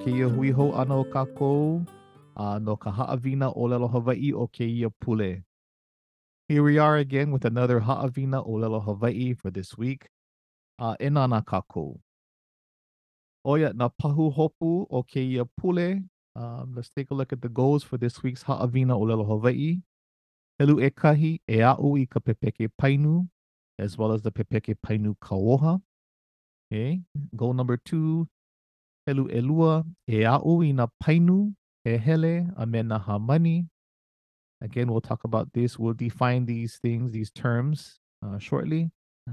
[0.00, 1.56] keia hui hou ana o kākou
[2.42, 5.42] uh, no ka haʻawina ʻōlelo Hawaii o keia pule.
[6.48, 10.08] Here we are again with another haʻawina ʻōlelo Hawaii for this week.
[10.78, 12.00] Uh, e kākou.
[13.46, 16.00] Oia na pahu hopu o keia pule.
[16.34, 19.82] Um, let's take a look at the goals for this week's haʻawina ʻōlelo Hawaii.
[20.58, 23.28] Helu e kahi e a'u i ka pepeke painu,
[23.78, 25.82] as well as the pepeke painu kaoha.
[26.72, 27.02] Okay.
[27.36, 28.28] Goal number two,
[29.06, 31.54] helu e a'u i na painu
[31.84, 33.66] e hele a me na hamani.
[34.62, 35.78] Again, we'll talk about this.
[35.78, 38.90] We'll define these things, these terms uh, shortly.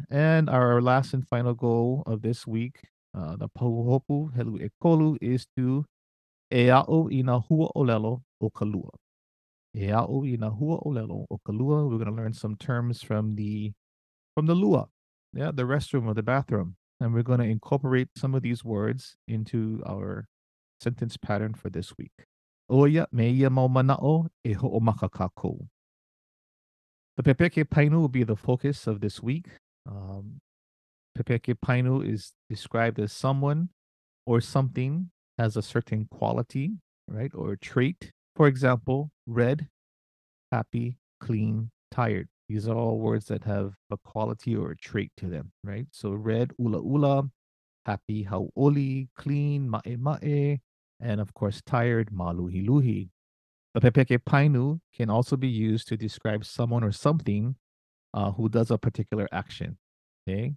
[0.10, 2.80] And our last and final goal of this week,
[3.18, 5.86] uh, the pahuhopu helu e kolu, is to
[6.54, 8.92] e a'u i na hua olelo o kalua.
[9.76, 11.90] E a'u i na hua olelo o kalua.
[11.90, 13.74] We're going to learn some terms from the
[14.34, 14.88] from the lua,
[15.34, 19.16] yeah, the restroom or the bathroom, and we're going to incorporate some of these words
[19.28, 20.28] into our
[20.82, 22.12] sentence pattern for this week.
[22.70, 25.68] Oia me ia mau mana'o e kākou.
[27.16, 29.48] The Pepeke Painu will be the focus of this week.
[29.90, 30.40] Um,
[31.18, 33.70] Pepeke Painu is described as someone
[34.26, 36.74] or something has a certain quality,
[37.08, 38.12] right, or trait.
[38.36, 39.68] For example, red,
[40.52, 42.28] happy, clean, tired.
[42.50, 45.86] These are all words that have a quality or a trait to them, right?
[45.92, 47.30] So red, ula ula,
[47.86, 50.60] happy, hauoli, clean, ma'e ma'e,
[51.00, 53.10] and of course tired, maluhi luhi.
[53.74, 57.56] The pepeke painu can also be used to describe someone or something
[58.14, 59.78] uh, who does a particular action.
[60.28, 60.56] Okay.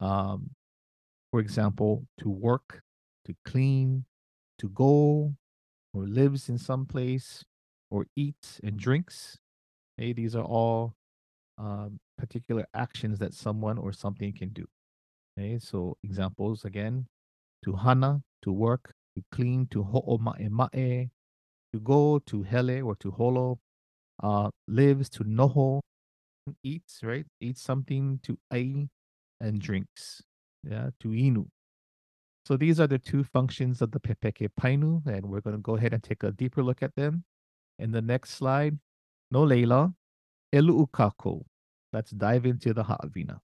[0.00, 0.50] Um,
[1.30, 2.82] for example, to work,
[3.26, 4.04] to clean,
[4.58, 5.34] to go,
[5.92, 7.44] or lives in some place,
[7.90, 9.38] or eats and drinks.
[9.98, 10.94] Okay, these are all
[11.58, 14.66] um, particular actions that someone or something can do.
[15.38, 17.06] Okay, so examples again:
[17.64, 21.10] to hana, to work, to clean, to ho'o ma'e ma'e,
[21.72, 23.58] to go, to hele or to holo,
[24.22, 25.80] uh, lives, to noho,
[26.62, 27.26] eats, right?
[27.40, 28.88] Eats something, to ai,
[29.40, 30.22] and drinks,
[30.64, 31.46] yeah, to inu.
[32.46, 35.76] So these are the two functions of the pepeke painu, and we're going to go
[35.76, 37.24] ahead and take a deeper look at them.
[37.78, 38.78] In the next slide,
[39.30, 39.92] no leila,
[40.54, 41.44] elu ukako.
[41.92, 43.38] Let's dive into the ha'avina.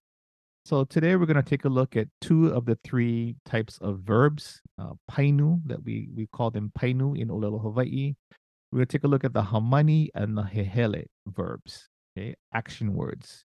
[0.65, 3.99] So today we're going to take a look at two of the three types of
[3.99, 8.15] verbs, uh, painu, that we, we call them painu in Olelo Hawaii.
[8.71, 12.93] We're going to take a look at the hamani and the hehele verbs, okay, action
[12.93, 13.45] words.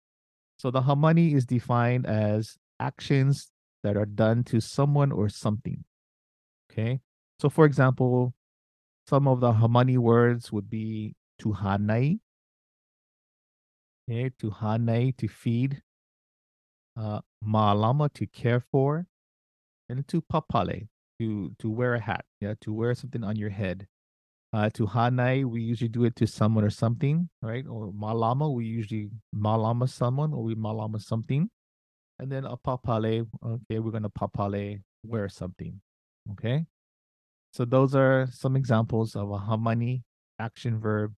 [0.58, 3.48] So the hamani is defined as actions
[3.82, 5.84] that are done to someone or something.
[6.70, 7.00] Okay.
[7.40, 8.34] So for example,
[9.08, 12.20] some of the hamani words would be to hanai,
[14.08, 15.82] okay, to hanai, to feed,
[16.96, 19.06] uh, maalama, to care for,
[19.88, 20.88] and to papale,
[21.20, 23.86] to to wear a hat, yeah, to wear something on your head.
[24.52, 27.66] Uh, to hanai, we usually do it to someone or something, right?
[27.68, 31.50] Or malama, we usually malama someone or we malama something.
[32.18, 35.80] And then a papale, okay, we're gonna papale wear something.
[36.32, 36.64] Okay.
[37.52, 40.02] So those are some examples of a hamani
[40.38, 41.14] action verb,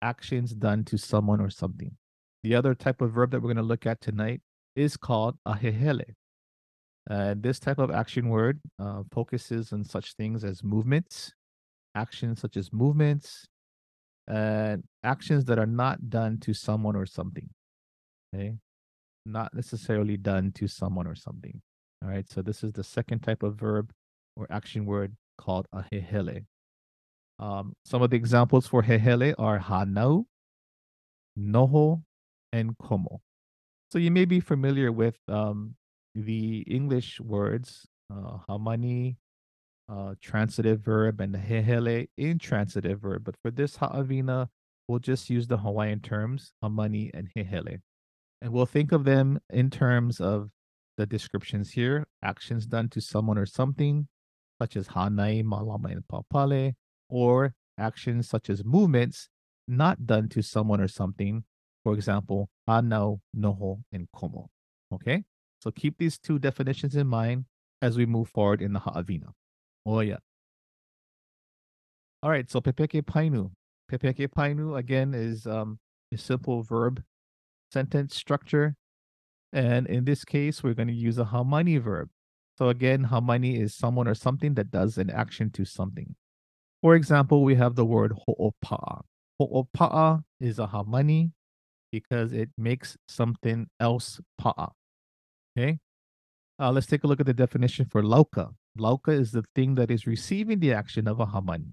[0.00, 1.96] actions done to someone or something.
[2.42, 4.40] The other type of verb that we're going to look at tonight
[4.74, 5.72] is called ahehele.
[5.74, 6.14] hehele.
[7.10, 11.32] Uh, this type of action word uh, focuses on such things as movements,
[11.94, 13.46] actions such as movements,
[14.28, 17.50] and actions that are not done to someone or something.
[18.32, 18.54] Okay,
[19.26, 21.60] not necessarily done to someone or something.
[22.02, 23.90] All right, so this is the second type of verb
[24.36, 26.44] or action word called ahehele.
[27.38, 30.26] Um, some of the examples for hehele are hanau,
[31.38, 32.02] noho,
[32.52, 33.20] and como.
[33.90, 35.74] So you may be familiar with um,
[36.14, 39.16] the English words uh, hamani,
[39.88, 43.24] uh, transitive verb, and hehele intransitive verb.
[43.24, 44.48] But for this ha'avina,
[44.88, 47.78] we'll just use the Hawaiian terms hamani and hehele.
[48.42, 50.50] And we'll think of them in terms of
[50.96, 54.08] the descriptions here actions done to someone or something,
[54.60, 56.74] such as hanai, malama, and papale,
[57.08, 59.28] or actions such as movements
[59.66, 61.44] not done to someone or something,
[61.84, 64.46] for example, anao, noho, and komo.
[64.92, 65.24] Okay,
[65.60, 67.44] so keep these two definitions in mind
[67.82, 69.32] as we move forward in the ha'avina.
[69.86, 70.18] Oh yeah.
[72.22, 73.50] All right, so pepeke painu.
[73.90, 75.78] Pepeke painu again is um,
[76.12, 77.02] a simple verb
[77.72, 78.74] sentence structure.
[79.52, 82.08] And in this case, we're going to use a hamani verb.
[82.58, 86.14] So again, hamani is someone or something that does an action to something.
[86.82, 89.00] For example, we have the word ho'opa'a.
[89.40, 91.32] Ho'opa'a is a hamani
[91.92, 94.70] because it makes something else pa'a.
[95.56, 95.78] Okay.
[96.58, 98.52] Uh, let's take a look at the definition for lauka.
[98.78, 101.72] Lauka is the thing that is receiving the action of a hamani.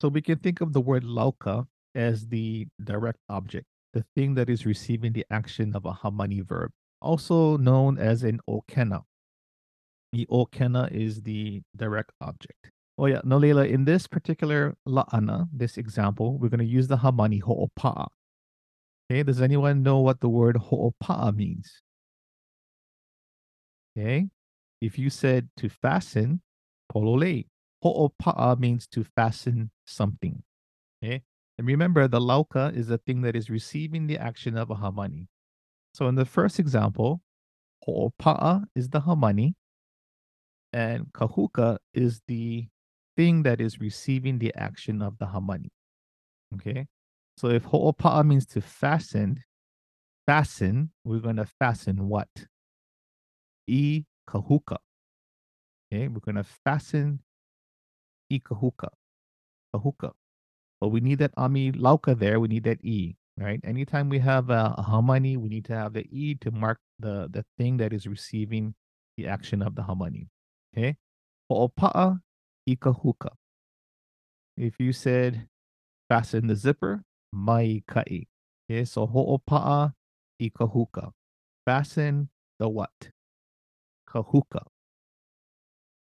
[0.00, 4.50] So we can think of the word lauka as the direct object, the thing that
[4.50, 6.70] is receiving the action of a hamani verb,
[7.00, 9.02] also known as an okena.
[10.12, 12.70] The okena is the direct object.
[12.98, 16.96] Oh yeah, no Leila, in this particular la'ana, this example, we're going to use the
[16.96, 18.08] hamani ho'opa'a.
[19.10, 21.80] Okay, does anyone know what the word ho'opa'a means?
[23.96, 24.28] Okay,
[24.82, 26.42] if you said to fasten,
[26.92, 27.44] polole,
[27.82, 30.42] ho'opa'a means to fasten something.
[31.02, 31.22] Okay,
[31.56, 35.28] and remember the lauka is the thing that is receiving the action of a hamani.
[35.94, 37.22] So in the first example,
[37.86, 39.54] ho'opa'a is the hamani,
[40.74, 42.68] and kahuka is the
[43.16, 45.70] thing that is receiving the action of the hamani.
[46.54, 46.86] Okay.
[47.38, 49.44] So if ho'opa'a means to fasten,
[50.26, 52.26] fasten, we're going to fasten what?
[53.68, 54.78] E kahuka.
[55.86, 57.20] Okay, we're going to fasten
[58.28, 58.88] e kahuka.
[59.72, 60.10] Kahuka.
[60.80, 62.40] But we need that ami lauka there.
[62.40, 63.60] We need that e, right?
[63.62, 67.28] Anytime we have a, a hamani, we need to have the e to mark the,
[67.30, 68.74] the thing that is receiving
[69.16, 70.26] the action of the hamani.
[70.76, 70.96] Okay.
[71.48, 72.18] Ho'opa'a
[72.68, 73.30] kahuka.
[74.56, 75.46] If you said
[76.08, 78.26] fasten the zipper, mai kai.
[78.70, 79.94] Okay, so ho'opa'a
[80.40, 81.12] ikahuka.
[81.64, 82.28] Fasten
[82.58, 83.10] the what?
[84.08, 84.62] Kahuka.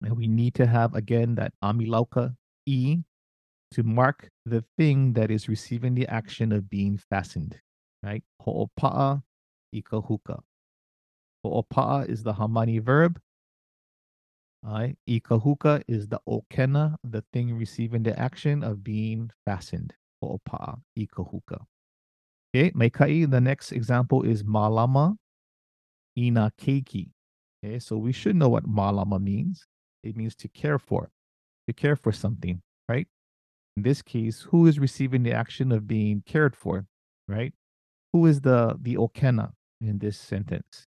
[0.03, 2.37] And we need to have again that amilauka
[2.67, 2.99] e
[3.71, 7.61] to mark the thing that is receiving the action of being fastened.
[8.03, 8.25] Right?
[8.43, 9.23] Ho'opa'a
[9.75, 10.41] ikahuka.
[11.45, 13.21] Ho'opa'a is the hamani verb.
[14.63, 14.97] Right?
[15.09, 19.95] Ikahuka is the okena, the thing receiving the action of being fastened.
[20.23, 21.65] Ho'opa'a, ikahuka.
[22.55, 25.17] Okay, Meikai, the next example is malama
[26.17, 27.11] ina keiki.
[27.65, 29.67] Okay, so we should know what malama means.
[30.03, 31.11] It means to care for,
[31.67, 33.07] to care for something, right?
[33.77, 36.87] In this case, who is receiving the action of being cared for,
[37.29, 37.55] right?
[38.13, 40.87] Who is the the okena in this sentence?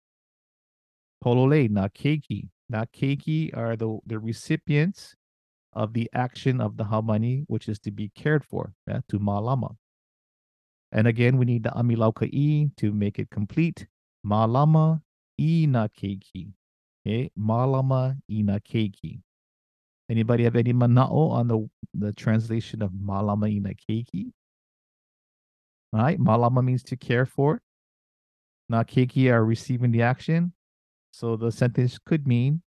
[1.23, 2.49] Polole na keiki.
[2.69, 5.15] Na keiki are the, the recipients
[5.75, 9.75] of the action of the hamani, which is to be cared for, yeah, to malama.
[10.91, 13.87] And again, we need the amilauka e to make it complete.
[14.25, 15.01] Malama
[15.39, 16.53] i na keiki.
[17.05, 19.21] Okay, malama i na keiki.
[20.09, 24.31] Anybody have any mana'o on the, the translation of malama i na keiki?
[25.93, 27.61] All right, malama means to care for.
[28.69, 30.53] Na keiki are receiving the action.
[31.11, 32.61] So the sentence could mean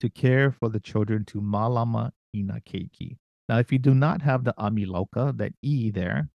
[0.00, 3.16] to care for the children to malama ina keiki.
[3.48, 6.28] Now, if you do not have the Amilauka, that e there,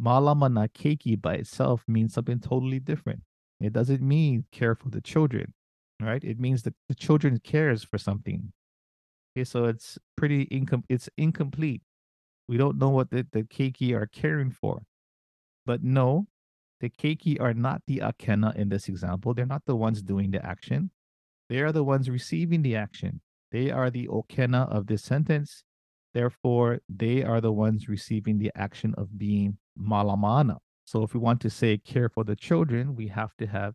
[0.00, 3.22] malama na keiki by itself means something totally different.
[3.60, 5.54] It doesn't mean care for the children,
[6.00, 6.22] right?
[6.22, 8.52] It means that the children cares for something.
[9.36, 11.82] Okay, so it's pretty incom- it's incomplete.
[12.48, 14.82] We don't know what the, the keiki are caring for.
[15.64, 16.26] But no,
[16.80, 19.32] the keiki are not the akena in this example.
[19.32, 20.90] They're not the ones doing the action.
[21.48, 23.20] They are the ones receiving the action.
[23.52, 25.62] They are the okena of this sentence.
[26.14, 30.56] Therefore, they are the ones receiving the action of being malamana.
[30.84, 33.74] So if we want to say care for the children, we have to have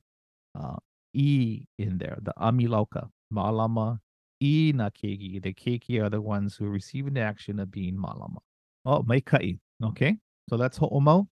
[0.59, 0.77] uh,
[1.13, 3.99] e in there, the amilauka, malama,
[4.39, 5.41] e na keiki.
[5.41, 8.37] The keiki are the ones who are receiving the action of being malama.
[8.85, 9.59] Oh, meikai.
[9.83, 10.17] Okay,
[10.49, 11.27] so that's ho'omo.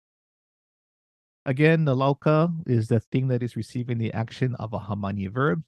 [1.47, 5.63] Again, the lauka is the thing that is receiving the action of a hamani verb.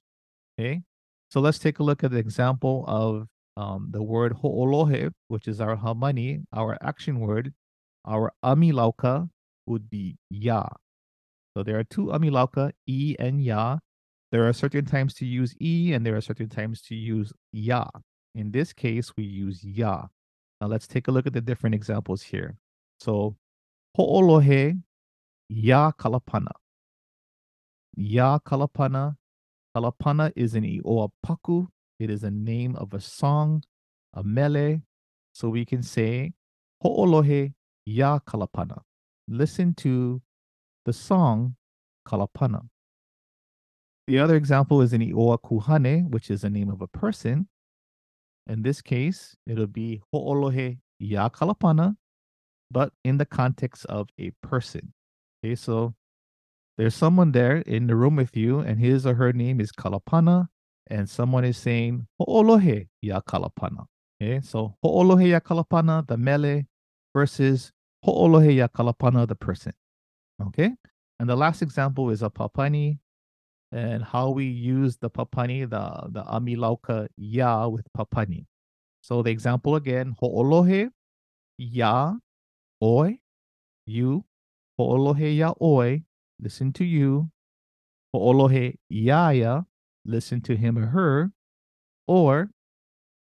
[0.58, 0.82] Okay,
[1.30, 5.60] so let's take a look at the example of um, the word ho'olohe, which is
[5.60, 7.52] our hamani, our action word.
[8.06, 9.28] Our amilauka
[9.66, 10.64] would be ya.
[11.54, 13.78] So there are two amilauka, e and ya.
[14.32, 17.84] There are certain times to use e, and there are certain times to use ya.
[18.34, 20.04] In this case, we use ya.
[20.60, 22.56] Now let's take a look at the different examples here.
[23.00, 23.36] So
[23.98, 24.80] ho'olohe
[25.50, 26.52] ya kalapana.
[27.96, 29.17] Ya kalapana.
[29.78, 31.68] Kalapana is an Ioapaku.
[32.00, 33.62] It is a name of a song,
[34.12, 34.82] a mele.
[35.34, 36.32] So we can say
[36.82, 37.54] ho'olohe
[37.86, 38.80] ya kalapana.
[39.28, 40.20] Listen to
[40.84, 41.54] the song
[42.08, 42.62] kalapana.
[44.08, 47.46] The other example is an Ioa kuhane, which is the name of a person.
[48.48, 51.94] In this case, it'll be ho'olohe ya kalapana,
[52.68, 54.92] but in the context of a person.
[55.44, 55.94] Okay, so
[56.78, 60.48] there's someone there in the room with you, and his or her name is Kalapana,
[60.86, 63.86] and someone is saying Ho'olohe ya Kalapana.
[64.22, 66.64] Okay, so Ho'olohe ya Kalapana, the mele,
[67.14, 67.72] versus
[68.06, 69.74] Ho'olohe ya Kalapana, the person.
[70.40, 70.70] Okay,
[71.20, 73.00] and the last example is a Papani.
[73.72, 78.46] and how we use the papani, the, the amilauka ya with papani.
[79.02, 80.90] So the example again, ho'olohe
[81.58, 82.14] ya
[82.82, 83.18] oi,
[83.86, 84.24] you.
[84.78, 86.04] Ho'olohe ya oi,
[86.40, 87.30] listen to you.
[88.14, 89.66] Ho'olohe yaya,
[90.04, 91.32] listen to him or her.
[92.06, 92.50] Or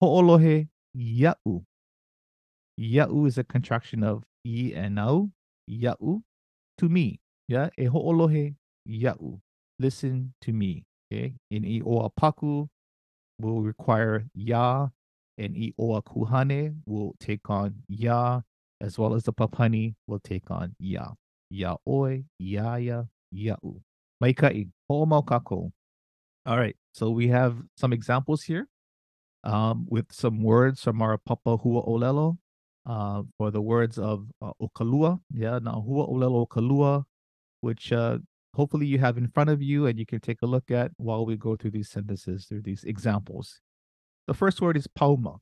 [0.01, 1.63] ho'olohe ya'u.
[2.79, 5.31] Ya'u is a contraction of i and au.
[5.69, 6.21] Ya'u,
[6.77, 7.19] to me.
[7.47, 8.55] Yeah, e ho'olohe
[8.87, 9.39] ya'u.
[9.79, 10.85] Listen to me.
[11.11, 12.67] Okay, in i oapaku
[13.39, 14.89] will require ya,
[15.37, 18.41] and i oa kuhane will take on ya,
[18.81, 21.11] as well as the papani will take on ya.
[21.49, 23.81] Ya oi, ya ya, ya'u.
[24.21, 25.71] Maikai, ho'omaukako.
[26.45, 28.67] All right, so we have some examples here
[29.43, 32.37] um, with some words from our Papa Hua Olelo
[32.85, 35.19] uh, for the words of uh, Okalua.
[35.33, 37.03] Yeah, now Hua Olelo Okalua,
[37.61, 38.19] which uh,
[38.53, 41.25] hopefully you have in front of you and you can take a look at while
[41.25, 43.61] we go through these sentences, through these examples.
[44.27, 45.37] The first word is pauma.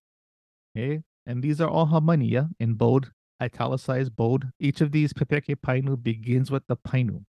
[0.78, 3.12] Okay, and these are all hamani, yeah, in bold,
[3.42, 4.46] italicized bold.
[4.60, 7.24] Each of these pepeke painu begins with the painu.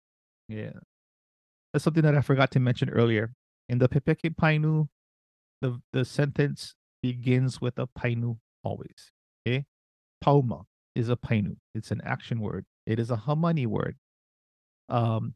[0.48, 0.72] Yeah.
[1.72, 3.32] That's something that I forgot to mention earlier.
[3.68, 4.88] In the pepeke painu,
[5.60, 9.12] the, the sentence begins with a painu always.
[9.46, 9.64] Okay.
[10.24, 11.56] Pauma is a painu.
[11.74, 12.64] It's an action word.
[12.86, 13.96] It is a hamani word.
[14.88, 15.34] Um,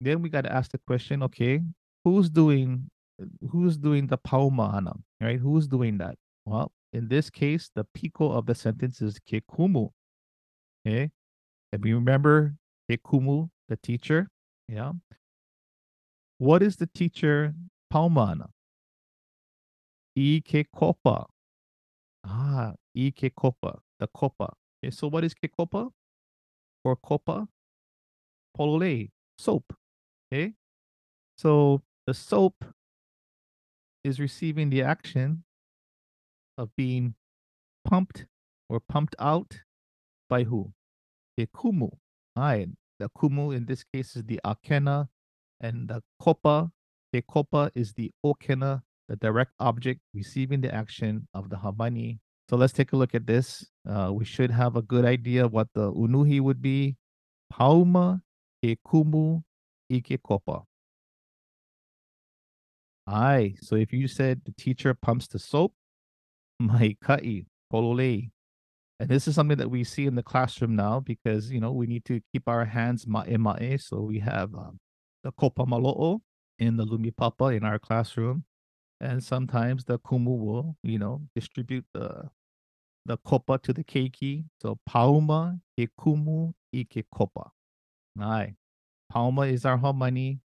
[0.00, 1.60] then we got to ask the question, okay,
[2.04, 2.90] who's doing
[3.50, 5.38] who's doing the paumana, right?
[5.38, 6.16] Who's doing that?
[6.44, 9.90] Well, in this case, the pico of the sentence is kekumu.
[10.86, 11.10] Okay.
[11.72, 12.54] And we remember
[12.88, 14.28] kekumu, the teacher.
[14.68, 14.92] Yeah.
[16.38, 17.52] What is the teacher
[17.92, 18.46] paumana?
[20.16, 21.26] Ike kopa.
[22.24, 24.52] Ah, Ike kopa, the kopa.
[24.82, 25.90] Okay, so what is kekopa?
[26.84, 27.48] Or kopa?
[28.56, 29.74] Polole, soap.
[30.32, 30.54] Okay.
[31.36, 32.64] So the soap
[34.04, 35.42] is receiving the action
[36.56, 37.14] of being
[37.84, 38.26] pumped
[38.68, 39.60] or pumped out
[40.28, 40.72] by who?
[41.36, 41.90] The kumu.
[42.36, 42.68] Right.
[42.98, 45.08] The kumu in this case is the akena,
[45.60, 46.70] and the kopa,
[47.12, 52.18] the kopa is the okena, the direct object receiving the action of the hamani.
[52.48, 53.66] So let's take a look at this.
[53.88, 56.96] Uh, we should have a good idea what the unuhi would be.
[57.52, 58.20] Pauma,
[58.64, 59.42] ke kumu,
[59.90, 60.64] ike kopa.
[63.06, 63.54] Aye.
[63.60, 65.72] So if you said the teacher pumps the soap,
[66.58, 68.30] mai kai, pololei.
[69.00, 71.86] And this is something that we see in the classroom now because, you know, we
[71.86, 73.80] need to keep our hands ma'e ma'e.
[73.82, 74.78] So we have um,
[75.24, 76.20] the kopa malo'o
[76.58, 78.44] in the lumipapa in our classroom.
[79.00, 82.30] And sometimes the kumu will, you know, distribute the
[83.06, 84.44] the kopa to the keiki.
[84.62, 87.50] So pauma, ke kumu, ike kopa.
[88.20, 88.54] Aye.
[89.12, 90.38] Pauma is our hamani.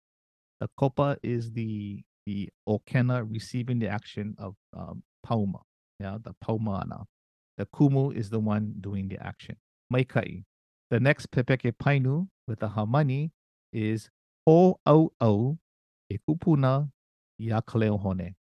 [0.60, 5.60] The kopa is the the okena receiving the action of um, pauma.
[6.00, 7.04] Yeah, the paumana.
[7.56, 9.56] The kumu is the one doing the action.
[9.92, 10.44] Maikai.
[10.90, 13.30] The next pepeke painu with the hamani
[13.72, 14.08] is
[14.46, 15.58] ho au au
[16.08, 16.90] e kupuna
[17.38, 18.34] ya hone.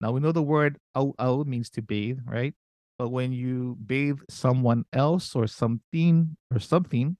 [0.00, 2.54] Now we know the word au au means to bathe, right?
[2.98, 7.16] But when you bathe someone else or something or something,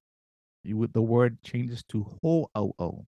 [0.63, 3.07] you the word changes to ho au au.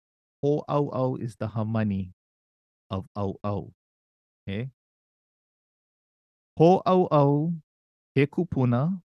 [0.42, 2.12] Ho au au is the hamani
[2.90, 3.74] of au au.
[4.48, 4.70] Okay.
[6.60, 7.54] Ho au au
[8.16, 9.02] he kupuna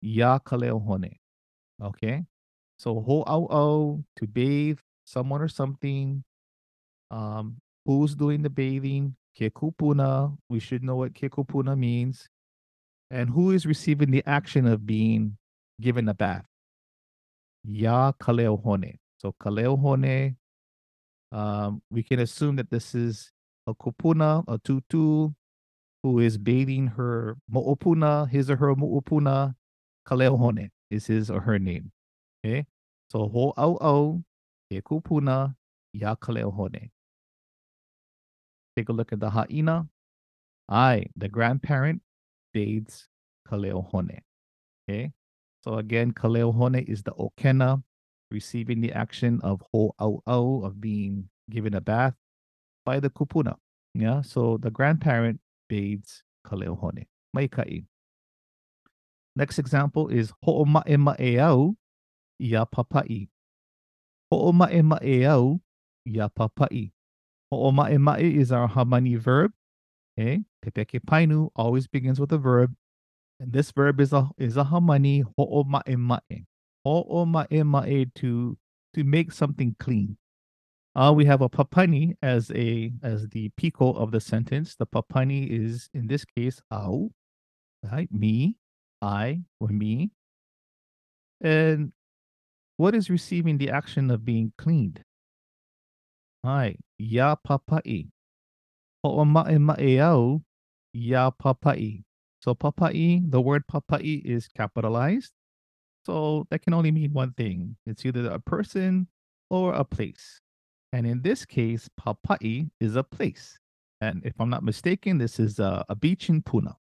[0.00, 1.20] ya hone.
[1.82, 2.24] Okay.
[2.78, 6.22] So ho au au to bathe someone or something.
[7.10, 9.16] Um, who's doing the bathing?
[9.36, 10.36] Ke kupuna.
[10.48, 12.28] We should know what ke kupuna means.
[13.10, 15.38] And who is receiving the action of being
[15.80, 16.46] given a bath?
[17.64, 18.98] Ya hone.
[19.18, 20.36] So hone.
[21.32, 23.32] Um, we can assume that this is
[23.66, 25.30] a kupuna, a tutu,
[26.02, 29.54] who is bathing her mo'opuna, his or her mo'opuna.
[30.06, 31.92] Kaleohone is his or her name.
[32.44, 32.66] Okay.
[33.10, 34.22] So ho au au,
[34.72, 35.54] kupuna,
[35.92, 36.90] ya kaleohone.
[38.76, 39.88] Take a look at the ha'ina.
[40.68, 42.02] I, the grandparent,
[42.54, 43.08] bathes
[43.48, 44.20] kaleohone.
[44.88, 45.12] Okay.
[45.64, 47.82] So again, kaleohone is the okena,
[48.30, 52.14] receiving the action of ho au au, of being given a bath
[52.86, 53.56] by the kupuna.
[53.94, 57.06] Yeah, so the grandparent bathes kaleohone.
[57.36, 57.84] Maikai.
[59.36, 61.76] Next example is ho'oma'e ma'eau
[62.38, 63.28] ya papai.
[64.32, 65.60] Ho'oma'e ma'eau
[66.04, 66.90] ya papai.
[67.52, 69.52] Ho'oma'e ma'e is our hamani verb.
[70.18, 70.22] Eh?
[70.22, 72.74] Okay, pepeke painu always begins with a verb.
[73.38, 76.44] And this verb is a is a hamani ho'oma'e ma'e.
[76.84, 78.58] Ho'oma'e ma'e to
[78.94, 80.18] to make something clean.
[80.96, 84.74] Uh, we have a papani as a as the pico of the sentence.
[84.74, 87.12] The papani is in this case au,
[87.82, 88.12] right?
[88.12, 88.56] Me,
[89.00, 90.10] I, or me.
[91.40, 91.92] And
[92.76, 95.04] what is receiving the action of being cleaned?
[96.44, 98.08] Hi, ya papai.
[99.04, 100.42] Ho'oma'e
[100.92, 102.02] ya papai.
[102.42, 105.32] So papai, the word papai is capitalized.
[106.04, 107.76] So that can only mean one thing.
[107.86, 109.08] It's either a person
[109.50, 110.39] or a place.
[110.92, 113.58] And in this case, Papai is a place.
[114.00, 116.76] And if I'm not mistaken, this is a, a beach in Puna.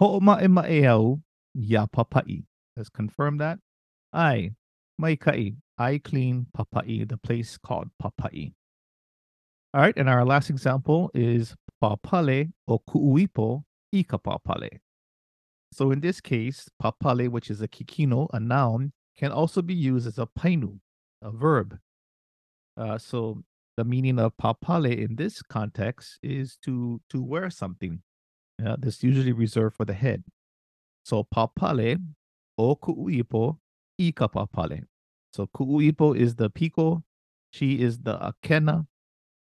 [0.00, 1.20] Ho'oma'e
[1.54, 2.44] ya papai.
[2.76, 3.58] Let's confirm that.
[4.12, 4.52] I,
[5.00, 8.52] maikai, I clean papai, the place called papai.
[9.74, 14.80] All right, and our last example is papale o kuuipo ika papale.
[15.72, 20.06] So in this case, papale, which is a kikino, a noun, can also be used
[20.06, 20.78] as a painu,
[21.22, 21.78] a verb.
[22.76, 23.42] Uh, so
[23.76, 28.02] the meaning of papale in this context is to to wear something.
[28.58, 30.22] Yeah, this usually reserved for the head.
[31.04, 31.98] So papale
[32.58, 33.58] o kuuipo
[33.98, 34.84] ika papale.
[35.32, 37.02] So kuuipo is the pico.
[37.50, 38.86] She is the akena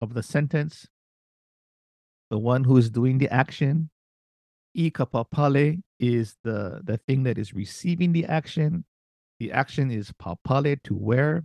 [0.00, 0.86] of the sentence.
[2.30, 3.90] The one who is doing the action.
[4.74, 8.84] Ika papale is the the thing that is receiving the action.
[9.40, 11.44] The action is papale to wear.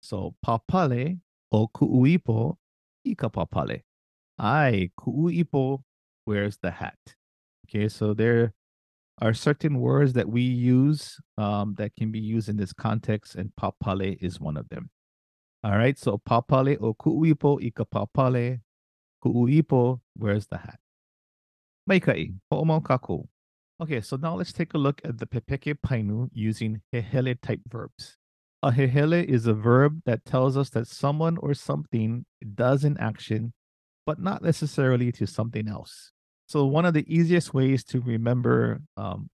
[0.00, 1.18] So papale
[1.52, 2.56] o kuuipo
[3.04, 3.82] ika papale.
[4.38, 5.82] I kuuipo
[6.26, 6.98] wears the hat.
[7.66, 8.52] Okay, so there
[9.20, 13.50] are certain words that we use um, that can be used in this context, and
[13.60, 14.90] papale is one of them.
[15.64, 18.60] All right, so papale o kuuipo ika papale.
[19.24, 20.78] Kuuipo wears the hat.
[21.90, 23.26] Maikai, ho'omau kako.
[23.80, 28.17] Okay, so now let's take a look at the pepeke painu using hehele type verbs.
[28.60, 33.52] A hehele is a verb that tells us that someone or something does an action,
[34.04, 36.10] but not necessarily to something else.
[36.48, 39.30] So one of the easiest ways to remember um,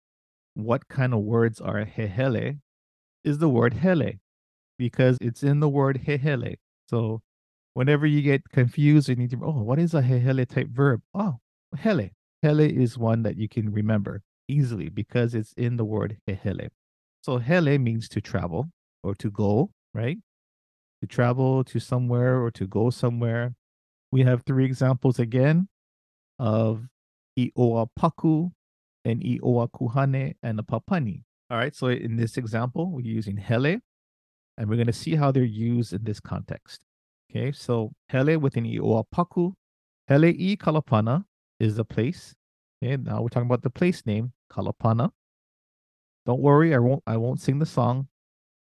[0.55, 2.59] what kind of words are hehele
[3.23, 4.15] is the word hele,
[4.77, 6.57] because it's in the word hehele.
[6.89, 7.23] So
[7.75, 11.01] whenever you get confused and you think, oh, what is a hehele type verb?
[11.15, 11.39] Oh,
[11.79, 12.11] hele.
[12.43, 16.71] Hele is one that you can remember easily because it's in the word hehele.
[17.23, 18.69] So hele means to travel
[19.03, 20.19] or to go, right?
[21.01, 23.55] To travel to somewhere or to go somewhere.
[24.11, 25.69] We have three examples again
[26.39, 26.87] of
[27.39, 28.53] Ioa Paku
[29.05, 31.23] and Ioa Kuhane and the Papani.
[31.51, 33.79] All right, so in this example, we're using hele,
[34.57, 36.83] and we're going to see how they're used in this context.
[37.31, 39.55] Okay, so hele within Ioa Paku,
[40.09, 41.25] hele i Kalapana
[41.61, 42.35] is the place.
[42.83, 45.11] Okay, now we're talking about the place name, Kalapana.
[46.27, 48.09] Don't worry, I won't I won't sing the song,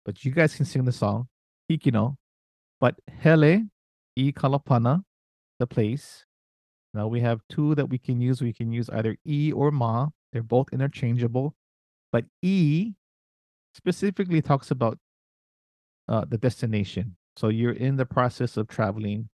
[0.06, 1.28] but you guys can sing the song,
[1.70, 2.16] Hikino.
[2.80, 3.68] But hele
[4.18, 5.04] i Kalapana,
[5.60, 6.26] the place.
[6.94, 8.42] Now we have two that we can use.
[8.42, 10.10] We can use either e or ma.
[10.34, 11.56] They're both interchangeable.
[12.12, 12.94] But e
[13.74, 14.98] specifically talks about
[16.10, 17.16] uh, the destination.
[17.38, 19.30] So you're in the process of traveling,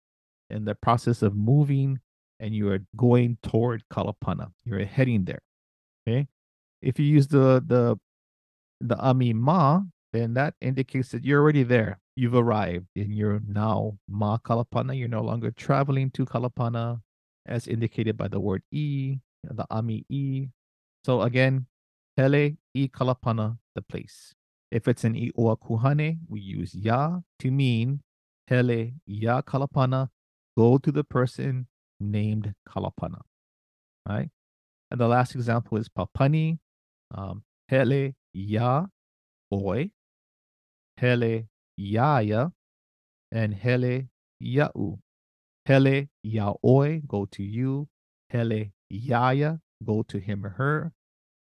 [0.50, 2.00] in the process of moving,
[2.40, 4.52] and you are going toward Kalapana.
[4.64, 5.42] You're heading there.
[6.08, 6.28] Okay.
[6.82, 7.98] If you use the the
[8.80, 9.82] the ami ma,
[10.14, 12.00] then that indicates that you're already there.
[12.16, 14.98] You've arrived and you're now ma Kalapana.
[14.98, 17.02] You're no longer traveling to Kalapana
[17.46, 20.48] as indicated by the word e, the ami e.
[21.06, 21.68] So again,
[22.16, 24.34] hele E Kalapana, the place.
[24.72, 28.02] If it's an i oa kuhane, we use ya to mean
[28.48, 30.10] hele ya Kalapana,
[30.58, 31.68] go to the person
[32.00, 33.22] named Kalapana.
[34.08, 34.30] Right?
[34.90, 36.60] And the last example is Papani,
[37.14, 38.86] um, hele ya
[39.54, 39.92] oi,
[40.98, 42.52] hele yaya,
[43.32, 44.08] and hele
[44.42, 45.00] ya'u.
[45.66, 47.88] Hele yaoi, go to you.
[48.30, 50.94] Hele yaya, go to him or her.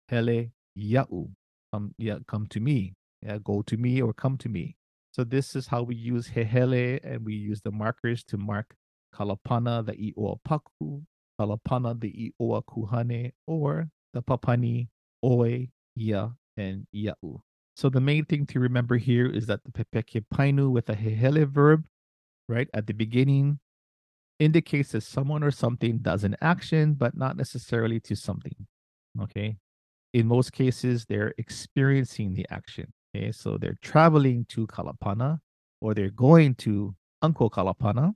[0.09, 1.31] Hele ya'u,
[1.73, 2.95] come, yeah, come to me.
[3.23, 4.77] Yeah, go to me or come to me.
[5.13, 8.75] So this is how we use hehele, and we use the markers to mark
[9.15, 11.03] kalapana, the i'oa paku,
[11.41, 14.89] kalapana, the i'oa kuhane, or the papani,
[15.23, 17.41] oe, ia, and ia'u.
[17.77, 21.47] So the main thing to remember here is that the pepeke painu with a hehele
[21.47, 21.85] verb,
[22.49, 23.59] right, at the beginning
[24.39, 28.67] indicates that someone or something does an action, but not necessarily to something.
[29.21, 29.57] Okay.
[30.13, 32.93] In most cases, they're experiencing the action.
[33.15, 33.33] Okay.
[33.33, 35.41] So they're traveling to Kalapana,
[35.81, 38.15] or they're going to Uncle Kalapana,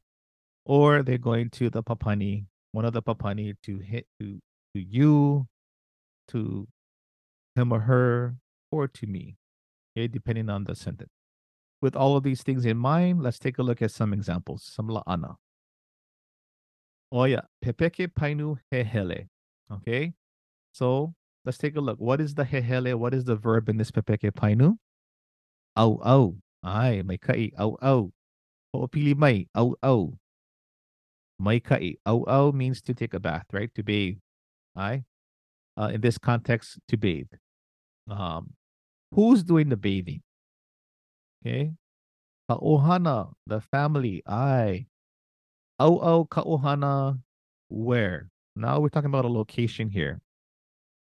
[0.65, 4.39] or they're going to the Papani, one of the Papani to hit to,
[4.75, 5.47] to you,
[6.29, 6.69] to
[7.57, 8.37] him or her,
[8.71, 9.37] or to me.
[9.99, 11.11] Okay, depending on the sentence.
[11.81, 14.89] with all of these things in mind, let's take a look at some examples, some
[14.89, 15.37] la'ana.
[17.13, 19.29] Oya, pepeke painu hehele.
[19.73, 20.13] Okay,
[20.73, 21.99] so let's take a look.
[21.99, 22.95] What is the hehele?
[22.95, 24.77] What is the verb in this pepeke painu?
[25.77, 26.37] Au au.
[26.63, 27.51] Ay, may kai.
[27.59, 28.13] Au au.
[28.75, 29.47] Ho'opili mai.
[29.55, 30.15] Au au.
[31.41, 31.97] Mai kai.
[32.07, 33.75] Au au means to take a bath, right?
[33.75, 34.19] To bathe.
[34.77, 35.05] Ay.
[35.77, 37.31] Uh, in this context, to bathe.
[38.09, 38.55] Um,
[39.13, 40.23] who's doing the bathing?
[41.45, 41.73] Okay.
[42.51, 44.23] Ka'ohana, the family.
[44.27, 44.87] Ay.
[45.79, 47.21] Au ka'ohana,
[47.69, 48.31] where?
[48.57, 50.21] Now we're talking about a location here.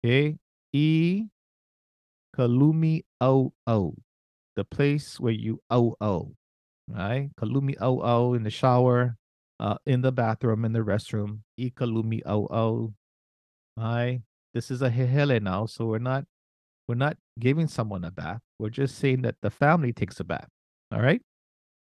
[0.05, 0.39] Okay.
[0.73, 1.25] E
[2.37, 3.53] kalumi au.
[4.57, 6.35] The place where you au.
[6.89, 7.31] Right?
[7.39, 9.17] Kalumi au in the shower,
[9.61, 11.41] uh, in the bathroom, in the restroom.
[11.57, 12.95] E kalumi au.
[13.77, 14.23] Right?
[14.55, 16.25] This is a hehele now, so we're not
[16.89, 18.41] we're not giving someone a bath.
[18.59, 20.49] We're just saying that the family takes a bath.
[20.93, 21.21] All right.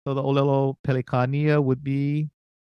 [0.07, 2.29] So the olelo pelikania would be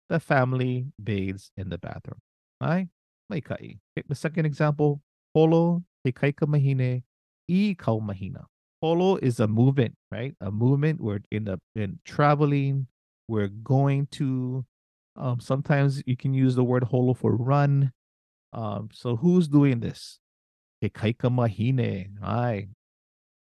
[0.10, 2.20] the family bathes in the bathroom.
[2.62, 2.88] Right?
[3.32, 3.78] Maikai.
[3.98, 5.02] Okay, the second example,
[5.34, 7.04] polo te kaika mahine
[7.50, 8.46] i kau mahina.
[8.82, 10.36] Polo is a movement, right?
[10.42, 11.02] A movement.
[11.02, 12.88] We're in the in traveling.
[13.28, 14.66] We're going to.
[15.16, 17.92] Um, sometimes you can use the word holo for run.
[18.54, 20.20] Um, so who's doing this?
[20.84, 22.10] Ke kaika mahine.
[22.22, 22.70] Aye.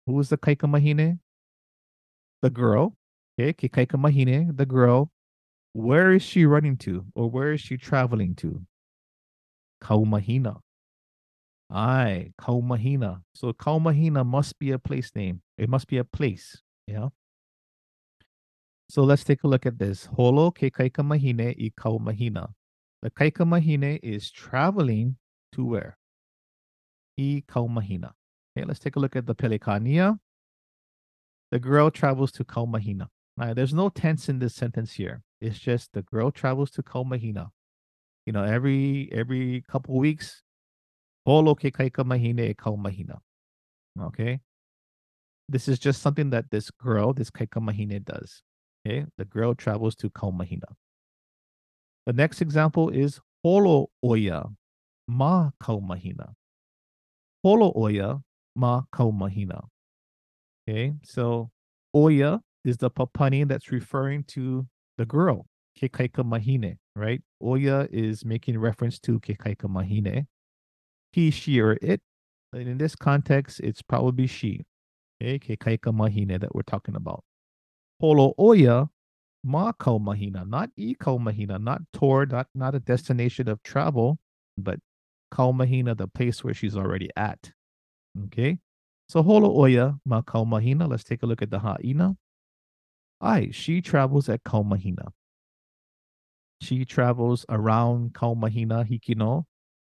[0.06, 1.20] Who is the kaika mahine?
[2.42, 2.96] The girl.
[3.39, 5.12] Okay, kaika mahine, the girl.
[5.74, 8.63] Where is she running to, or where is she traveling to?
[9.82, 10.60] Kaumahina.
[11.70, 13.22] Aye, Kaumahina.
[13.36, 15.42] So Kaumahina must be a place name.
[15.58, 16.62] It must be a place.
[16.88, 17.10] Yeah.
[18.89, 20.06] So let's take a look at this.
[20.06, 22.54] Holo ke kaikamahine i Kaumahina.
[23.04, 25.18] The kaikamahine is traveling
[25.54, 25.98] to where?
[27.19, 28.12] I Kaumahina.
[28.58, 30.17] Okay, let's take a look at the Pelikania.
[31.51, 33.08] The girl travels to Kaumahina.
[33.55, 35.21] There's no tense in this sentence here.
[35.41, 37.49] It's just the girl travels to Kaumahina.
[38.25, 40.43] You know, every every couple weeks,
[41.25, 43.19] Holo ke kaika mahine e Kaumahina.
[44.01, 44.39] Okay.
[45.47, 48.43] This is just something that this girl, this kaika mahine does.
[48.86, 49.05] Okay.
[49.17, 50.75] The girl travels to Kaumahina.
[52.05, 54.45] The next example is Holo oya
[55.08, 56.34] ma Kaumahina.
[57.43, 58.19] Holo oya
[58.56, 59.63] ma Kaumahina.
[60.67, 60.93] Okay.
[61.04, 61.49] So
[61.95, 65.45] oya is the papani that's referring to the girl,
[65.80, 67.21] Kekaika Mahine, right?
[67.41, 70.25] Oya is making reference to Kekaika Mahine.
[71.13, 72.02] He, she, or it.
[72.54, 74.65] And in this context, it's probably she.
[75.21, 77.23] Okay, Kekaika Mahine that we're talking about.
[77.99, 78.89] Holo Oya
[79.43, 84.19] Ma Kau Mahina, not E Kau Mahina, not tour, not, not a destination of travel,
[84.58, 84.80] but
[85.32, 87.52] Kau Mahina, the place where she's already at.
[88.26, 88.60] Okay.
[89.08, 90.88] So Holo Oya Ma Kau Mahina.
[90.88, 92.15] Let's take a look at the Ha'ina.
[93.22, 95.12] Ai, she travels at Kaumahina.
[96.62, 99.44] She travels around Kaumahina Hikino,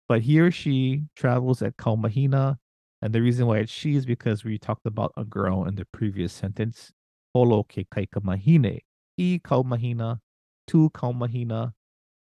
[0.07, 2.57] but here she travels at Kaumahina.
[3.01, 5.85] And the reason why it's she is because we talked about a girl in the
[5.85, 6.91] previous sentence.
[7.33, 8.79] Holo ke kaikamahine.
[9.19, 10.19] I Kaumahina
[10.67, 11.73] to Kaumahina.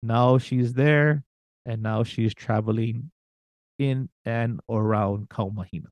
[0.03, 1.25] Now she's there,
[1.67, 3.11] and now she's traveling
[3.79, 5.89] in and around Kaumahina.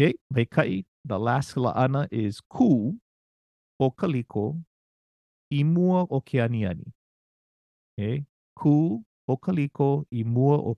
[0.00, 2.94] Okay, Veikai, the last la'ana is ku
[3.80, 4.62] o kaliko
[5.50, 6.22] i mua o.
[7.98, 8.24] Okay?
[8.56, 10.76] Ku o kaliko i mua o.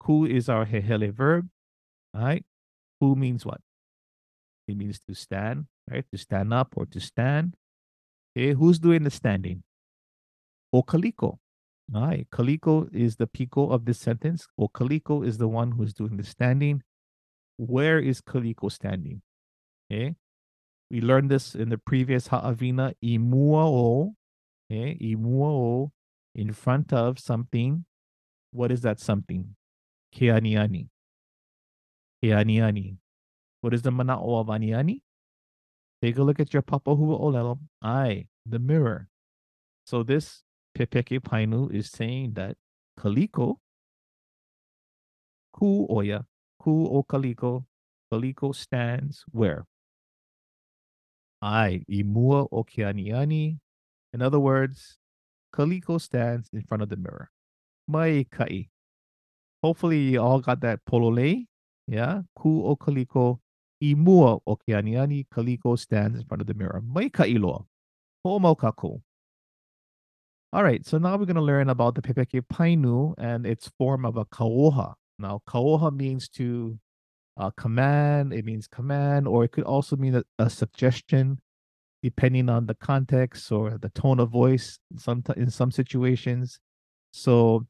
[0.00, 1.48] Ku is our hehele verb.
[2.14, 2.44] All right?
[3.00, 3.60] Ku means what?
[4.68, 6.04] It means to stand, right?
[6.12, 7.54] To stand up or to stand.
[8.36, 9.62] Okay, who's doing the standing?
[10.72, 11.38] O kaliko.
[11.94, 14.48] All right, kaliko is the pico of this sentence.
[14.58, 16.82] O kaliko is the one who's doing the standing.
[17.58, 19.20] Where is kaliko standing?
[19.90, 20.16] Okay,
[20.90, 24.14] we learned this in the previous Ha'avina, imuao,
[24.70, 25.14] okay, eh?
[25.14, 25.90] imuao,
[26.34, 27.84] in front of something.
[28.52, 29.54] What is that something?
[30.14, 30.88] Keaniani.
[32.24, 32.96] Keaniani.
[33.60, 35.02] What is the mana'o of aniani?
[36.00, 37.58] Take a look at your papa hua olelo.
[38.46, 39.08] The mirror.
[39.86, 40.42] So this
[40.76, 42.56] Pepeke Painu is saying that
[42.98, 43.56] Kaliko,
[45.52, 46.24] ku oya,
[46.60, 47.64] ku o Kaliko,
[48.12, 49.64] Kaliko stands where?
[51.42, 53.58] I, imua o keaniani.
[54.12, 54.98] In other words,
[55.54, 57.30] Kaliko stands in front of the mirror.
[57.88, 58.68] Mai kai.
[59.62, 61.46] Hopefully you all got that polole.
[61.88, 62.22] Yeah.
[62.38, 63.40] Ku o Kaliko.
[63.82, 65.26] Imua o keaniani.
[65.34, 66.80] Kaliko stands in front of the mirror.
[66.84, 67.64] Mai kai loa.
[68.24, 69.02] Ho'omau kako.
[70.54, 74.04] All right, so now we're going to learn about the Pepeke Painu and its form
[74.04, 74.92] of a kaoha.
[75.18, 76.78] Now, kaoha means to
[77.38, 81.38] uh, command, it means command, or it could also mean a, a suggestion,
[82.02, 84.78] depending on the context or the tone of voice.
[84.98, 86.58] Some in some situations,
[87.14, 87.66] so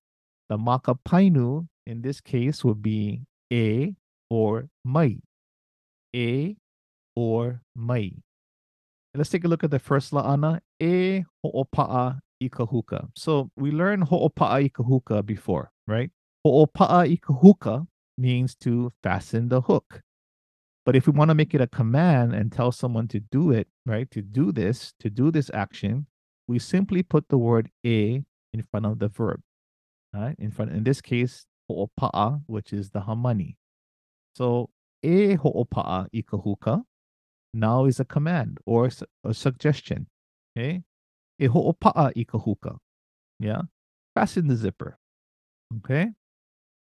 [0.49, 3.95] the makapainu in this case would be a
[4.29, 5.19] or mai,
[6.17, 6.57] a
[7.15, 8.11] or mai.
[9.15, 12.19] Let's take a look at the first la'ana, e ho'opa'a
[12.49, 13.09] ikahuka.
[13.17, 16.11] So we learned ho'opa'a ikahuka before, right?
[16.45, 17.87] Ho'opa'a ikahuka
[18.19, 20.03] means to fasten the hook.
[20.85, 23.69] But if we want to make it a command and tell someone to do it,
[23.87, 26.07] right, to do this, to do this action,
[26.49, 29.41] we simply put the word a in front of the verb.
[30.13, 30.37] Right?
[30.39, 33.57] In front in this case, ho'opa'a, which is the hamani.
[34.35, 34.71] So
[35.03, 36.83] e ho'opa'a ikahuka
[37.55, 38.91] now is a command or
[39.25, 40.09] a suggestion.
[40.57, 40.83] Okay.
[41.43, 42.77] E ho'opa'a ikahuka.
[43.41, 43.63] Yeah.
[44.15, 44.99] Fasten the zipper.
[45.79, 46.11] Okay.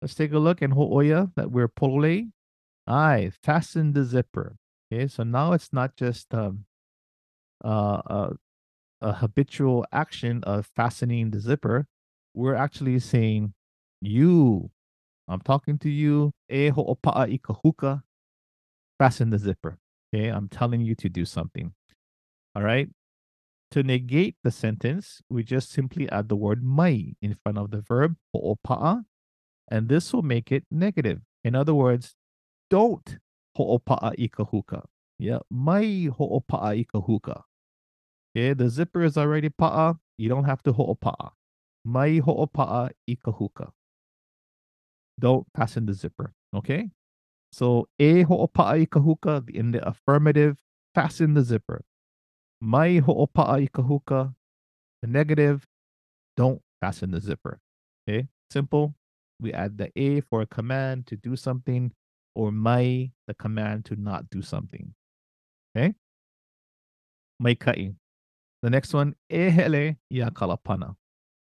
[0.02, 2.28] Let's take a look in Ho'oya that we're polole.
[2.86, 4.56] I fasten the zipper.
[4.92, 6.66] Okay, so now it's not just um,
[7.64, 8.30] uh, uh,
[9.00, 11.86] a habitual action of fastening the zipper.
[12.34, 13.54] We're actually saying,
[14.00, 14.70] you,
[15.28, 18.02] I'm talking to you, e ho'opa'a ikahuka,
[18.98, 19.78] fasten the zipper.
[20.12, 21.72] Okay, I'm telling you to do something.
[22.54, 22.88] All right.
[23.72, 27.80] To negate the sentence, we just simply add the word mai in front of the
[27.80, 29.04] verb ho'opa'a
[29.72, 31.22] and this will make it negative.
[31.42, 32.14] In other words,
[32.68, 33.16] don't
[33.56, 34.84] ho'opa'a ikahuka.
[35.18, 37.44] Yeah, mai ho'opa'a ikahuka.
[38.34, 39.96] Yeah, the zipper is already pa'a.
[40.18, 41.30] You don't have to ho'opa'a.
[41.82, 43.70] Mai ho'opa'a ikahuka.
[45.18, 46.34] Don't fasten the zipper.
[46.54, 46.90] Okay?
[47.50, 50.58] So, e ho'opa'a ikahuka in the affirmative,
[50.94, 51.86] fasten the zipper.
[52.64, 54.36] Mai ho'opa'a ikahuka,
[55.00, 55.66] the negative,
[56.36, 57.58] don't fasten the zipper.
[58.08, 58.28] Okay?
[58.52, 58.94] Simple,
[59.40, 61.92] we add the a for a command to do something,
[62.36, 64.94] or mai, the command to not do something.
[65.76, 65.94] Okay?
[67.40, 67.94] Mai kai.
[68.62, 70.94] The next one, ehele ya kalapana.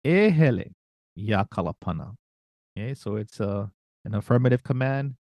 [0.06, 0.72] Ehele
[1.14, 2.16] ya kalapana.
[2.78, 3.68] Okay, so it's a, uh,
[4.06, 5.16] an affirmative command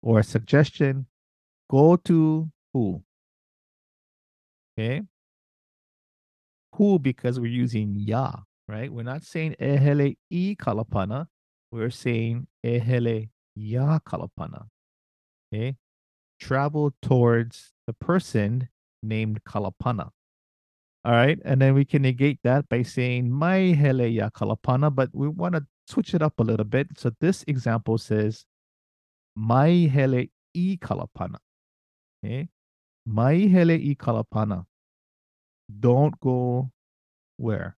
[0.00, 1.06] or a suggestion.
[1.68, 3.02] Go to who?
[4.78, 5.02] Okay.
[6.76, 8.32] Who because we're using ya,
[8.68, 8.92] right?
[8.92, 11.26] We're not saying ehele i kalapana
[11.70, 14.68] we're saying ehele ya kalapana.
[15.52, 15.76] Okay.
[16.40, 18.68] Travel towards the person
[19.02, 20.10] named kalapana.
[21.04, 21.38] All right.
[21.44, 25.54] And then we can negate that by saying mai hele ya kalapana, but we want
[25.54, 26.88] to switch it up a little bit.
[26.96, 28.44] So this example says
[29.36, 31.38] mai hele i kalapana.
[32.24, 32.48] Okay.
[33.08, 34.66] Mai hele i kalapana.
[35.80, 36.70] Don't go
[37.38, 37.76] where?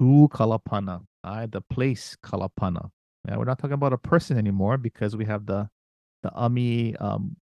[0.00, 1.04] To kalapana.
[1.22, 2.90] I the place Kalapana.
[3.28, 5.68] Yeah, we're not talking about a person anymore because we have the
[6.22, 6.96] the Ami.
[6.96, 7.36] Um,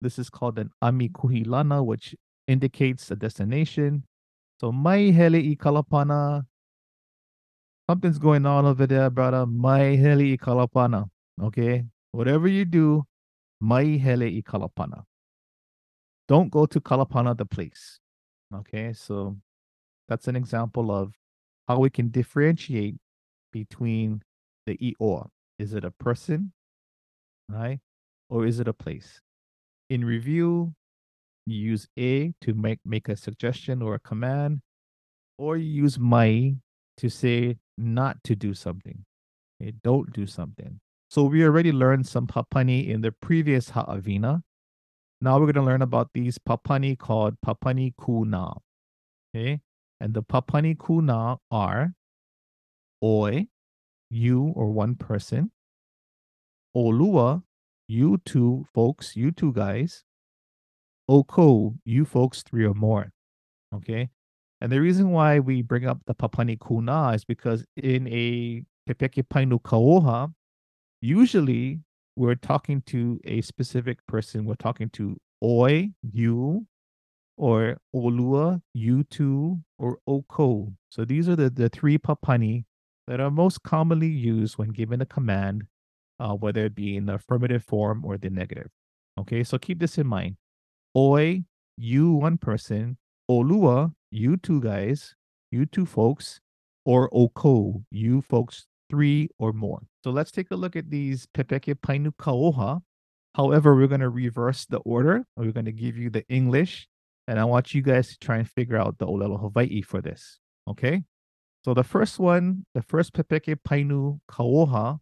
[0.00, 2.14] this is called an Ami Kuhilana, which
[2.46, 4.04] indicates a destination.
[4.60, 6.46] So Mai Hele i Kalapana.
[7.90, 9.46] Something's going on over there, brother.
[9.46, 11.08] Mai Hele i Kalapana.
[11.42, 11.84] Okay.
[12.12, 13.04] Whatever you do,
[13.60, 15.04] Mai Hele i Kalapana.
[16.28, 18.00] Don't go to Kalapana, the place.
[18.54, 18.92] Okay.
[18.92, 19.36] So
[20.08, 21.14] that's an example of
[21.68, 22.96] how we can differentiate
[23.52, 24.22] between
[24.66, 25.28] the e or.
[25.58, 26.52] Is it a person,
[27.48, 27.78] right?
[28.28, 29.20] Or is it a place?
[29.88, 30.74] In review,
[31.46, 34.60] you use a to make, make a suggestion or a command,
[35.38, 36.56] or you use mai
[36.96, 39.04] to say not to do something.
[39.62, 40.80] Okay, don't do something.
[41.10, 44.42] So we already learned some papani in the previous ha'avina.
[45.24, 48.52] Now we're going to learn about these papani called papani kuna.
[49.34, 49.62] Okay.
[49.98, 51.94] And the papani kuna are
[53.02, 53.46] Oi,
[54.10, 55.50] you or one person.
[56.76, 57.42] Olua,
[57.88, 60.04] you two folks, you two guys.
[61.08, 63.10] Oko, you folks three or more.
[63.74, 64.10] Okay.
[64.60, 69.24] And the reason why we bring up the Papani Kuna is because in a Pepeke
[69.32, 70.34] Painu Kaoha,
[71.00, 71.80] usually
[72.16, 74.44] we're talking to a specific person.
[74.44, 76.66] We're talking to Oi, you,
[77.36, 80.72] or Olua, you two, or Oko.
[80.90, 82.64] So these are the, the three Papani
[83.06, 85.64] that are most commonly used when given a command,
[86.20, 88.68] uh, whether it be in the affirmative form or the negative.
[89.18, 90.36] Okay, so keep this in mind.
[90.96, 91.44] Oi,
[91.76, 92.96] you one person.
[93.30, 95.14] Olua, you two guys,
[95.50, 96.40] you two folks.
[96.86, 99.82] Or Oko, you folks three or more.
[100.04, 102.80] So let's take a look at these Pepeke Painu Kaoha.
[103.34, 105.24] However, we're going to reverse the order.
[105.36, 106.86] We're going to give you the English,
[107.26, 110.38] and I want you guys to try and figure out the Olelo Hawaii for this.
[110.68, 111.02] Okay?
[111.64, 115.00] So the first one, the first Pepeke Painu Kaoha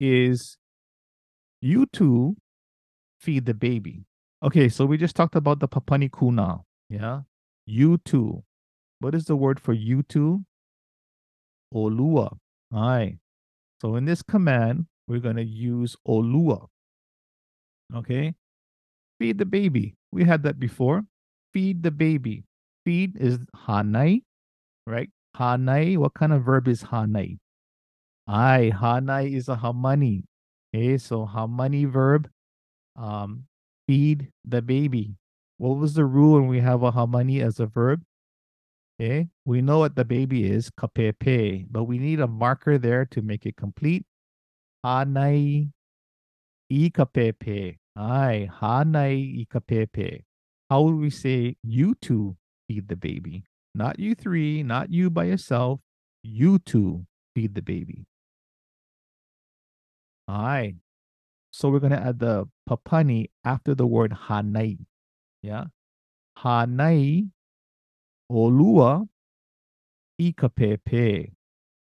[0.00, 0.56] is
[1.60, 2.36] you two
[3.20, 4.04] feed the baby.
[4.42, 6.60] Okay, so we just talked about the papani kuna.
[6.88, 7.22] Yeah.
[7.66, 8.44] You too.
[9.00, 10.44] What is the word for you too?
[11.74, 12.38] Olua.
[12.72, 13.18] Aye.
[13.80, 16.66] So in this command, we're going to use olua.
[17.94, 18.34] Okay.
[19.18, 19.94] Feed the baby.
[20.12, 21.02] We had that before.
[21.52, 22.44] Feed the baby.
[22.84, 24.22] Feed is hanai,
[24.86, 25.10] right?
[25.36, 25.96] Hanai.
[25.96, 27.38] What kind of verb is hanai?
[28.28, 30.24] Aye, hanai is a hamani.
[30.74, 32.28] Okay, so hamani verb,
[32.96, 33.44] um,
[33.86, 35.16] feed the baby.
[35.58, 38.02] What was the rule when we have a hamani as a verb?
[38.98, 43.20] Okay, we know what the baby is, kapepe, but we need a marker there to
[43.20, 44.06] make it complete.
[44.84, 45.70] Hanai
[46.72, 47.76] ikapepe.
[47.94, 50.24] Aye, hanai ikapepe.
[50.70, 53.44] How would we say you two feed the baby?
[53.74, 55.80] Not you three, not you by yourself.
[56.22, 58.06] You two feed the baby.
[60.26, 60.76] Aye.
[61.50, 64.78] So we're going to add the papani after the word hanai.
[65.42, 65.64] Yeah.
[66.38, 67.30] Hanai
[68.30, 69.06] olua
[70.20, 71.32] ikapepe.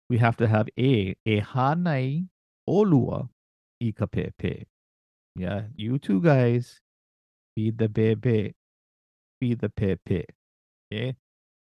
[0.09, 1.15] We have to have a.
[1.25, 2.27] A hanai
[2.67, 3.29] olua
[3.81, 4.65] ikapepe.
[5.35, 5.63] Yeah.
[5.75, 6.79] You two guys
[7.55, 8.53] feed the bebe.
[9.39, 10.25] Feed the pepe.
[10.91, 11.15] Okay.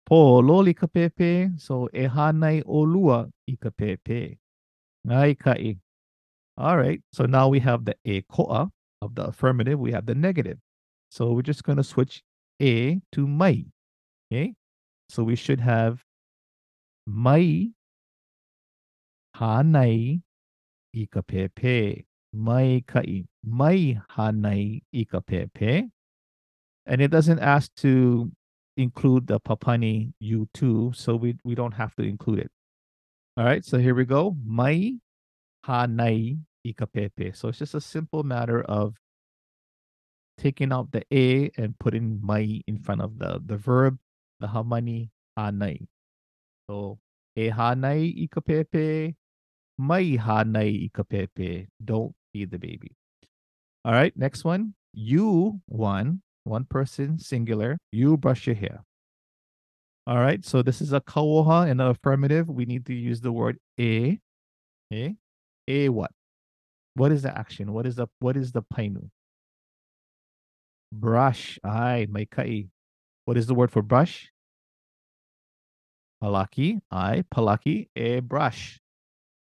[0.05, 1.60] Po loli kapepe.
[1.60, 4.38] So e hanai olua ikapepe.
[5.08, 5.77] Ngai kai.
[6.58, 7.01] All right.
[7.12, 8.69] So now we have the a koa
[9.01, 9.79] of the affirmative.
[9.79, 10.58] We have the negative.
[11.10, 12.21] So we're just going to switch
[12.62, 13.65] a to mai.
[14.32, 14.53] Okay.
[15.10, 16.04] So we should have
[17.08, 17.72] mai
[19.36, 20.22] hanai
[20.95, 22.06] ikapepe.
[22.32, 23.26] Mai kai.
[23.43, 25.89] Mai hanai ikapepe.
[26.86, 28.32] And it doesn't ask to
[28.78, 32.52] include the papani you too, so we, we don't have to include it.
[33.36, 34.36] All right, so here we go.
[34.45, 34.93] Mai
[35.65, 37.36] hanai ikapepe.
[37.36, 38.95] So it's just a simple matter of
[40.38, 43.98] taking out the a and putting mai in front of the the verb,
[44.39, 45.88] the hamani hanai.
[46.69, 46.99] So
[47.36, 49.15] e hanai ikapepe,
[49.78, 51.67] mai hanai ikapepe.
[51.84, 52.91] Don't feed the baby.
[53.86, 54.73] All right, next one.
[54.93, 57.78] You one, one person, singular.
[57.91, 58.84] You brush your hair.
[60.08, 62.49] All right, so this is a kawoha in the affirmative.
[62.49, 64.17] We need to use the word e.
[64.91, 65.15] Okay,
[65.67, 66.12] a what?
[66.95, 67.71] What is the action?
[67.73, 69.10] What is the what is the painu?
[70.91, 71.60] Brush.
[71.63, 72.69] Ay, may kai.
[73.29, 74.31] What is the word for brush?
[76.19, 76.79] Palaki.
[76.89, 77.87] Ay, palaki.
[77.95, 78.79] A brush.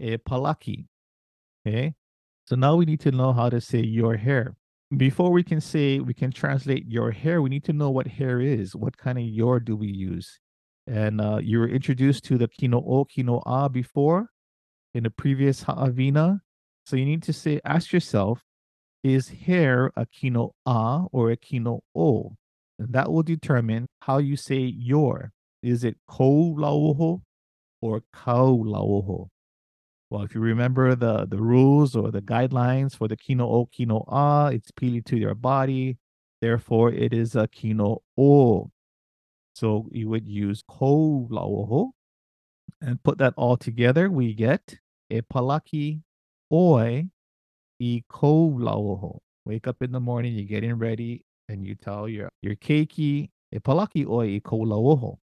[0.00, 0.86] A palaki.
[1.64, 1.94] Okay.
[2.48, 4.56] So now we need to know how to say your hair.
[4.96, 8.40] Before we can say we can translate your hair, we need to know what hair
[8.40, 8.74] is.
[8.74, 10.40] What kind of your do we use?
[10.88, 14.30] And uh, you were introduced to the kino o, kino a before
[14.94, 16.40] in the previous ha'avina.
[16.86, 18.42] So you need to say, ask yourself,
[19.04, 22.32] is hair a kino a or a kino o?
[22.78, 25.32] That will determine how you say your.
[25.62, 27.22] Is it ko lauho
[27.80, 29.28] or kau lauho?
[30.10, 34.04] Well, if you remember the, the rules or the guidelines for the kino o, kino
[34.08, 35.98] a, it's pili to your body.
[36.40, 38.70] Therefore, it is a kino o.
[39.54, 41.90] So you would use ko lauho
[42.80, 44.10] and put that all together.
[44.10, 44.78] We get
[45.10, 46.02] e palaki
[46.52, 47.08] oi
[47.80, 49.18] i ko lauho.
[49.44, 53.58] Wake up in the morning, you're getting ready, and you tell your your keiki e
[53.58, 55.18] palaki oi i ko lauho.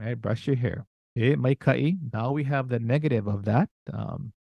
[0.00, 0.86] Right, brush your hair.
[1.16, 1.96] E mai kai.
[2.12, 3.68] Now we have the negative of that.
[3.92, 4.32] Um,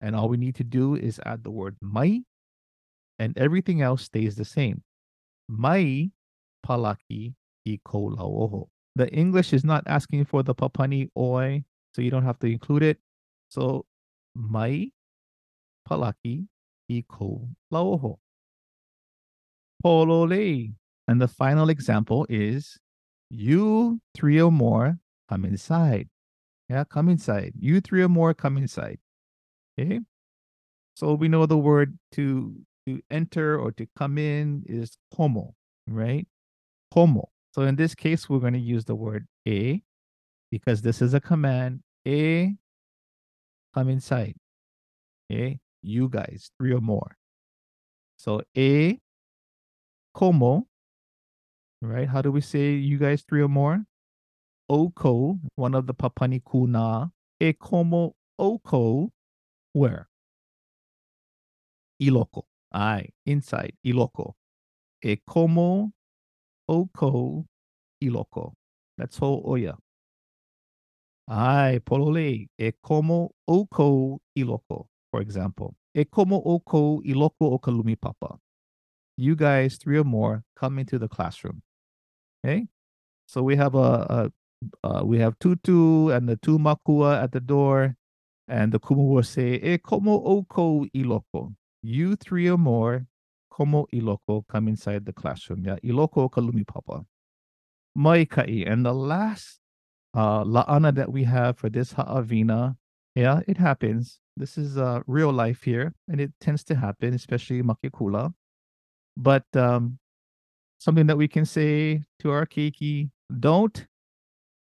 [0.00, 2.22] and all we need to do is add the word mai,
[3.18, 4.82] and everything else stays the same.
[5.48, 6.10] Mai
[6.66, 7.34] palaki
[7.66, 8.68] i ko lauho.
[8.96, 12.82] The English is not asking for the papani oi, so you don't have to include
[12.82, 12.98] it.
[13.48, 13.86] So
[14.34, 14.90] mai
[15.88, 16.46] palaki
[16.90, 18.18] i ko lauho.
[19.82, 20.72] Polole.
[21.08, 22.78] And the final example is
[23.30, 26.08] you three or more come inside.
[26.68, 27.52] Yeah, come inside.
[27.58, 28.98] You three or more come inside.
[29.78, 30.00] Okay.
[30.96, 32.56] So we know the word to
[32.86, 35.52] to enter or to come in is komo,
[35.86, 36.26] right?
[36.94, 37.26] Komo.
[37.54, 39.82] So in this case, we're going to use the word a
[40.50, 41.80] because this is a command.
[42.06, 42.54] A
[43.74, 44.34] come inside.
[45.30, 45.58] Okay.
[45.82, 47.16] You guys, three or more.
[48.18, 48.98] So a
[50.16, 50.64] komo,
[51.82, 52.08] right?
[52.08, 53.84] How do we say you guys three or more?
[54.68, 57.12] Oko, one of the papani kuna.
[57.40, 59.10] E komo oko,
[59.74, 60.08] where?
[62.02, 62.44] Iloko.
[62.72, 64.32] Aye, inside, iloko.
[65.02, 65.92] E komo
[66.68, 67.46] oko
[68.02, 68.52] iloko.
[68.98, 69.76] That's whole oya.
[71.28, 72.48] Aye, polole.
[72.58, 75.74] E komo oko iloko, for example.
[75.94, 78.38] E komo oko iloko o kalumi papa.
[79.16, 81.62] You guys, three or more, come into the classroom.
[82.44, 82.66] Okay.
[83.26, 84.32] So we have a, a
[84.84, 87.96] uh, we have Tutu and the two Makua at the door,
[88.48, 91.54] and the Kumu will say, E komo oko iloko.
[91.82, 93.06] You three or more,
[93.52, 95.64] komo iloko, come inside the classroom.
[95.64, 97.04] Yeah, iloko kalumi papa.
[97.96, 98.70] Maikai.
[98.70, 99.60] And the last
[100.14, 102.76] uh, la'ana that we have for this ha'avina,
[103.14, 104.20] yeah, it happens.
[104.36, 108.32] This is uh, real life here, and it tends to happen, especially makikula.
[109.16, 109.98] But um,
[110.78, 113.10] something that we can say to our keiki,
[113.40, 113.86] don't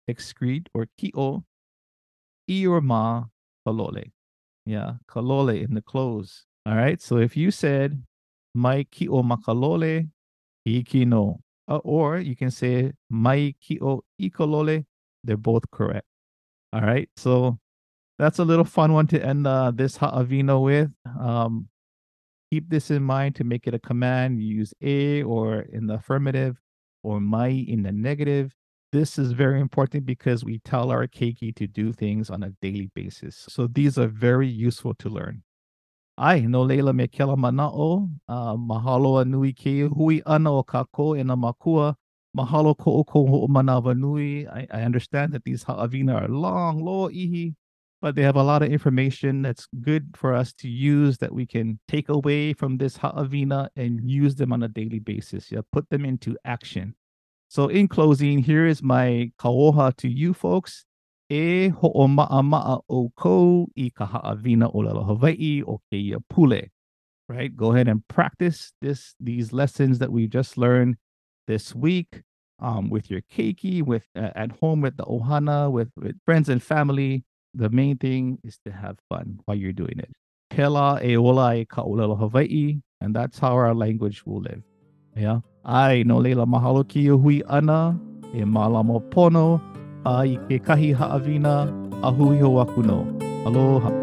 [0.09, 1.43] excrete or ki'o
[2.81, 3.25] ma
[3.67, 4.11] kalole.
[4.65, 6.45] Yeah, kalole in the clothes.
[6.65, 7.01] All right.
[7.01, 8.03] So if you said
[8.53, 10.09] mai ki'o makalole,
[10.65, 11.39] iki no.
[11.67, 14.85] Uh, or you can say mai ki'o ikolole.
[15.23, 16.05] They're both correct.
[16.73, 17.09] All right.
[17.15, 17.59] So
[18.19, 20.91] that's a little fun one to end uh, this ha'avina with.
[21.19, 21.69] Um,
[22.53, 24.39] keep this in mind to make it a command.
[24.39, 26.61] You use a or in the affirmative
[27.01, 28.53] or mai in the negative.
[28.91, 32.91] This is very important because we tell our keiki to do things on a daily
[32.93, 33.47] basis.
[33.49, 35.41] So these are very useful to learn.
[36.15, 41.19] Ai, no leila me kela mana'o, uh, mahalo a nui ke hui ana o kako
[41.19, 41.95] e makua,
[42.37, 44.47] mahalo ko o ko nui.
[44.47, 47.55] I, I understand that these ha'avina are long, lo ihi,
[48.03, 51.45] but they have a lot of information that's good for us to use that we
[51.45, 55.49] can take away from this ha'avina and use them on a daily basis.
[55.49, 56.95] Yeah, put them into action.
[57.47, 60.83] So in closing, here is my kaoha to you folks.
[61.29, 66.63] E ho'oma'ama'a o i ka ha'awina o lalo Hawaii o keia pule.
[67.29, 67.55] Right?
[67.55, 70.97] Go ahead and practice this these lessons that we just learned
[71.47, 72.23] this week
[72.59, 76.61] um, with your keiki, with uh, at home with the ohana, with, with friends and
[76.61, 77.23] family.
[77.55, 80.09] The main thing is to have fun while you're doing it.
[80.51, 84.63] Kela e ola e ka olelo Hawaii, and that's how our language will live.
[85.15, 85.41] Yeah.
[85.65, 87.99] Ai, no leila mahalo ki hui ana,
[88.33, 89.61] e malamo pono,
[90.05, 91.69] a i ke kahi haawina,
[92.03, 93.05] a hui ho aku no.
[93.45, 94.02] Aloha.